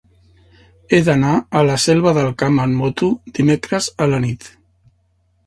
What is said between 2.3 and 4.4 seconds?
Camp amb moto dimecres a la